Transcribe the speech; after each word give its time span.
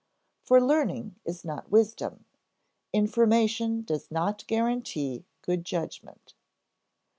For 0.41 0.59
learning 0.59 1.17
is 1.25 1.45
not 1.45 1.69
wisdom; 1.69 2.25
information 2.91 3.83
does 3.83 4.09
not 4.09 4.47
guarantee 4.47 5.25
good 5.43 5.63
judgment. 5.63 6.33